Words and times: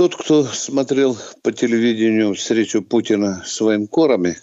Тот, 0.00 0.16
кто 0.16 0.44
смотрел 0.44 1.14
по 1.42 1.52
телевидению 1.52 2.32
встречу 2.32 2.80
Путина 2.80 3.42
с 3.44 3.60
военкорами, 3.60 4.38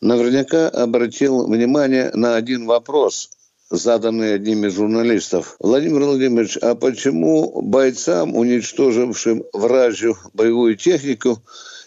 наверняка 0.00 0.68
обратил 0.68 1.44
внимание 1.48 2.12
на 2.14 2.36
один 2.36 2.66
вопрос, 2.66 3.30
заданный 3.68 4.32
одним 4.32 4.64
из 4.64 4.76
журналистов. 4.76 5.56
Владимир 5.58 6.04
Владимирович, 6.04 6.56
а 6.58 6.76
почему 6.76 7.62
бойцам, 7.62 8.36
уничтожившим 8.36 9.42
вражью 9.52 10.16
боевую 10.34 10.76
технику, 10.76 11.42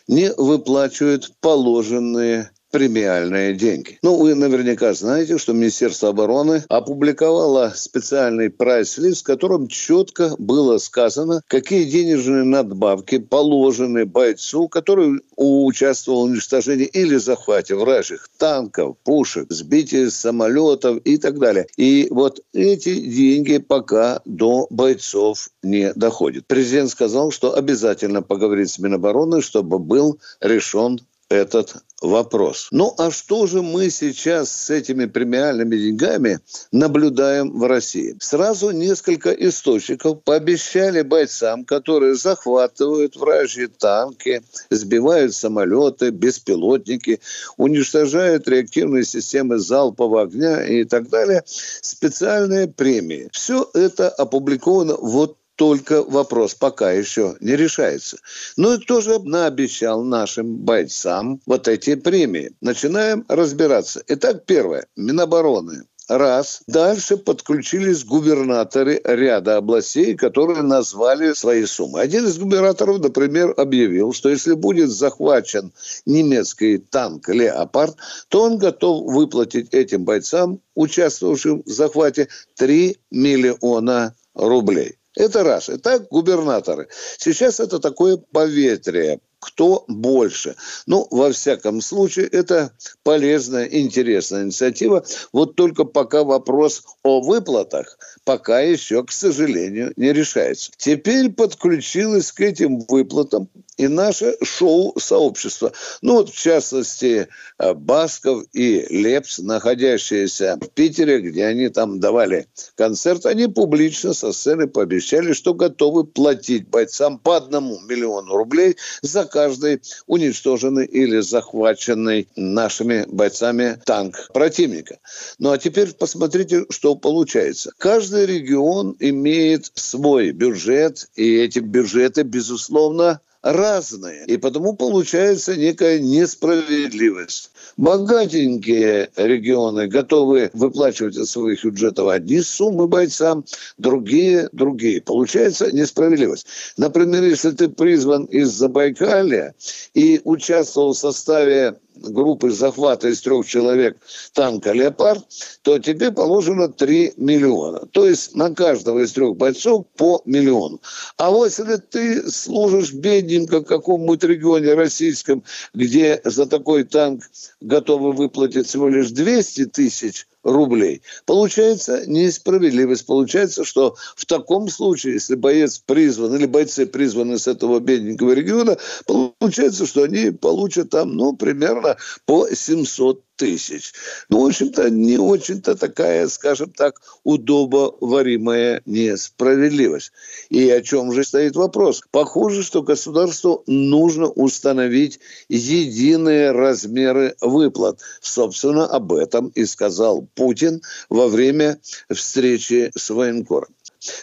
не 0.09 0.33
выплачивают 0.33 1.31
положенные 1.39 2.51
премиальные 2.73 3.53
деньги. 3.53 3.99
Ну, 4.01 4.17
вы 4.17 4.33
наверняка 4.33 4.95
знаете, 4.95 5.37
что 5.37 5.53
Министерство 5.53 6.09
обороны 6.09 6.63
опубликовало 6.69 7.71
специальный 7.75 8.49
прайс-лист, 8.49 9.21
в 9.21 9.25
котором 9.25 9.67
четко 9.67 10.33
было 10.39 10.79
сказано, 10.79 11.43
какие 11.47 11.83
денежные 11.83 12.43
надбавки 12.43 13.19
положены 13.19 14.05
бойцу, 14.05 14.67
который 14.69 15.21
участвовал 15.35 16.21
в 16.21 16.31
уничтожении 16.31 16.87
или 16.87 17.17
захвате 17.17 17.75
вражьих 17.75 18.27
танков, 18.39 18.97
пушек, 19.03 19.51
сбитии 19.51 20.07
самолетов 20.07 20.97
и 21.05 21.17
так 21.17 21.37
далее. 21.37 21.67
И 21.77 22.07
вот 22.09 22.39
эти 22.53 22.99
деньги 22.99 23.59
пока 23.59 24.21
до 24.25 24.65
бойцов 24.71 25.49
не 25.61 25.93
доходят. 25.93 26.47
Президент 26.47 26.89
сказал, 26.89 27.29
что 27.29 27.55
обязательно 27.55 28.23
поговорит 28.23 28.71
с 28.71 28.79
Минобороны, 28.79 29.43
чтобы 29.43 29.77
был 29.77 30.19
решен 30.41 30.99
этот 31.33 31.75
вопрос. 32.01 32.67
Ну 32.71 32.93
а 32.97 33.09
что 33.09 33.47
же 33.47 33.61
мы 33.61 33.89
сейчас 33.89 34.51
с 34.51 34.69
этими 34.69 35.05
премиальными 35.05 35.75
деньгами 35.75 36.39
наблюдаем 36.71 37.57
в 37.57 37.65
России? 37.65 38.15
Сразу 38.19 38.71
несколько 38.71 39.31
источников 39.31 40.21
пообещали 40.23 41.01
бойцам, 41.01 41.65
которые 41.65 42.15
захватывают 42.15 43.15
вражьи 43.15 43.67
танки, 43.67 44.43
сбивают 44.69 45.33
самолеты, 45.33 46.11
беспилотники, 46.11 47.19
уничтожают 47.57 48.47
реактивные 48.47 49.03
системы 49.03 49.57
залпового 49.57 50.23
огня 50.23 50.63
и 50.63 50.83
так 50.83 51.09
далее, 51.09 51.43
специальные 51.45 52.67
премии. 52.67 53.29
Все 53.31 53.67
это 53.73 54.09
опубликовано 54.09 54.95
вот 54.97 55.37
только 55.63 56.03
вопрос 56.03 56.55
пока 56.55 56.91
еще 56.91 57.37
не 57.39 57.55
решается. 57.55 58.17
Ну 58.57 58.73
и 58.73 58.79
кто 58.81 58.99
же 58.99 59.17
наобещал 59.19 60.03
нашим 60.03 60.57
бойцам 60.57 61.39
вот 61.45 61.69
эти 61.69 61.95
премии? 61.95 62.51
Начинаем 62.59 63.23
разбираться. 63.29 64.03
Итак, 64.09 64.43
первое. 64.45 64.87
Минобороны. 64.97 65.83
Раз. 66.09 66.63
Дальше 66.67 67.15
подключились 67.15 68.03
губернаторы 68.03 68.99
ряда 69.05 69.55
областей, 69.55 70.15
которые 70.15 70.63
назвали 70.63 71.31
свои 71.31 71.63
суммы. 71.63 72.01
Один 72.01 72.27
из 72.27 72.37
губернаторов, 72.37 72.99
например, 72.99 73.53
объявил, 73.55 74.11
что 74.11 74.27
если 74.27 74.55
будет 74.55 74.89
захвачен 74.89 75.71
немецкий 76.05 76.77
танк 76.77 77.29
«Леопард», 77.29 77.95
то 78.27 78.43
он 78.43 78.57
готов 78.57 79.05
выплатить 79.05 79.73
этим 79.73 80.03
бойцам, 80.03 80.59
участвовавшим 80.75 81.63
в 81.65 81.69
захвате, 81.69 82.27
3 82.57 82.97
миллиона 83.11 84.13
рублей. 84.35 84.97
Это 85.15 85.43
раз. 85.43 85.69
Итак, 85.69 86.07
губернаторы. 86.09 86.87
Сейчас 87.17 87.59
это 87.59 87.79
такое 87.79 88.17
поветрие 88.17 89.19
кто 89.43 89.83
больше. 89.89 90.55
Ну, 90.87 91.05
во 91.11 91.31
всяком 91.31 91.81
случае, 91.81 92.27
это 92.27 92.71
полезная, 93.03 93.65
интересная 93.65 94.43
инициатива. 94.43 95.03
Вот 95.33 95.55
только 95.55 95.83
пока 95.83 96.23
вопрос 96.23 96.83
о 97.03 97.19
выплатах 97.19 97.97
пока 98.25 98.61
еще, 98.61 99.03
к 99.03 99.11
сожалению, 99.11 99.93
не 99.95 100.13
решается. 100.13 100.71
Теперь 100.77 101.29
подключилось 101.31 102.31
к 102.31 102.41
этим 102.41 102.79
выплатам 102.87 103.49
и 103.77 103.87
наше 103.87 104.35
шоу-сообщество. 104.41 105.71
Ну, 106.01 106.15
вот, 106.15 106.29
в 106.29 106.39
частности, 106.39 107.27
э, 107.57 107.73
Басков 107.73 108.43
и 108.53 108.85
Лепс, 108.89 109.39
находящиеся 109.39 110.57
в 110.61 110.69
Питере, 110.69 111.19
где 111.19 111.45
они 111.45 111.69
там 111.69 111.99
давали 111.99 112.47
концерт, 112.75 113.25
они 113.25 113.47
публично 113.47 114.13
со 114.13 114.31
сцены 114.31 114.67
пообещали, 114.67 115.33
что 115.33 115.53
готовы 115.53 116.03
платить 116.03 116.67
бойцам 116.67 117.17
по 117.17 117.37
одному 117.37 117.79
миллиону 117.81 118.35
рублей 118.35 118.77
за 119.01 119.25
каждый 119.25 119.81
уничтоженный 120.07 120.85
или 120.85 121.19
захваченный 121.19 122.27
нашими 122.35 123.05
бойцами 123.07 123.79
танк 123.85 124.29
противника. 124.33 124.99
Ну 125.39 125.51
а 125.51 125.57
теперь 125.57 125.93
посмотрите, 125.93 126.65
что 126.69 126.95
получается. 126.95 127.71
Каждый 127.77 128.25
регион 128.25 128.95
имеет 128.99 129.71
свой 129.75 130.31
бюджет, 130.31 131.07
и 131.15 131.35
эти 131.37 131.59
бюджеты, 131.59 132.23
безусловно, 132.23 133.21
разные. 133.43 134.25
И 134.25 134.37
потому 134.37 134.75
получается 134.75 135.55
некая 135.55 135.99
несправедливость. 135.99 137.51
Богатенькие 137.75 139.09
регионы 139.15 139.87
готовы 139.87 140.49
выплачивать 140.53 141.17
из 141.17 141.29
своих 141.29 141.63
бюджетов 141.63 142.07
одни 142.09 142.41
суммы 142.41 142.87
бойцам, 142.87 143.45
другие– 143.77 144.49
другие. 144.53 145.01
Получается 145.01 145.71
несправедливость. 145.71 146.47
Например, 146.77 147.23
если 147.23 147.51
ты 147.51 147.67
призван 147.67 148.25
из 148.25 148.49
Забайкалья 148.49 149.53
и 149.93 150.21
участвовал 150.23 150.93
в 150.93 150.97
составе 150.97 151.75
группы 151.95 152.51
захвата 152.51 153.09
из 153.09 153.21
трех 153.21 153.45
человек 153.45 153.97
танка 154.33 154.71
«Леопард», 154.71 155.25
то 155.61 155.79
тебе 155.79 156.11
положено 156.11 156.69
3 156.69 157.13
миллиона. 157.17 157.85
То 157.91 158.07
есть 158.07 158.35
на 158.35 158.53
каждого 158.53 158.99
из 158.99 159.11
трех 159.13 159.35
бойцов 159.35 159.85
по 159.97 160.21
миллиону. 160.25 160.81
А 161.17 161.31
вот 161.31 161.45
если 161.45 161.75
ты 161.77 162.29
служишь 162.29 162.93
бедненько 162.93 163.59
в 163.59 163.65
каком-нибудь 163.65 164.23
регионе 164.23 164.73
российском, 164.73 165.43
где 165.73 166.21
за 166.23 166.45
такой 166.45 166.83
танк 166.83 167.23
готовы 167.61 168.11
выплатить 168.11 168.67
всего 168.67 168.89
лишь 168.89 169.11
200 169.11 169.65
тысяч 169.65 170.27
рублей. 170.43 171.01
Получается 171.25 172.03
несправедливость. 172.05 173.05
Получается, 173.05 173.63
что 173.63 173.95
в 174.15 174.25
таком 174.25 174.69
случае, 174.69 175.13
если 175.13 175.35
боец 175.35 175.79
призван 175.79 176.35
или 176.35 176.45
бойцы 176.45 176.85
призваны 176.85 177.39
с 177.39 177.47
этого 177.47 177.79
бедненького 177.79 178.33
региона, 178.33 178.77
получается, 179.05 179.85
что 179.85 180.03
они 180.03 180.31
получат 180.31 180.89
там, 180.89 181.15
ну, 181.15 181.35
примерно 181.35 181.97
по 182.25 182.47
700 182.47 183.23
тысяч. 183.35 183.93
Ну, 184.29 184.43
в 184.43 184.47
общем-то, 184.47 184.89
не 184.89 185.17
очень-то 185.17 185.75
такая, 185.75 186.27
скажем 186.27 186.71
так, 186.71 187.01
удобоваримая 187.23 188.81
несправедливость. 188.85 190.11
И 190.49 190.69
о 190.69 190.81
чем 190.81 191.11
же 191.11 191.23
стоит 191.23 191.55
вопрос? 191.55 192.03
Похоже, 192.11 192.63
что 192.63 192.83
государству 192.83 193.63
нужно 193.67 194.27
установить 194.27 195.19
единые 195.49 196.51
размеры 196.51 197.35
выплат. 197.41 197.99
Собственно, 198.21 198.85
об 198.85 199.13
этом 199.13 199.49
и 199.49 199.65
сказал 199.65 200.27
Путин 200.35 200.81
во 201.09 201.27
время 201.27 201.79
встречи 202.11 202.91
с 202.95 203.09
военкором. 203.09 203.69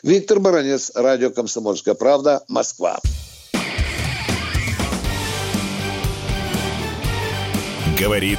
Виктор 0.02 0.40
Баранец, 0.40 0.92
радио 0.94 1.30
«Комсомольская 1.30 1.94
правда», 1.94 2.42
Москва. 2.48 3.00
Говорит 7.98 8.38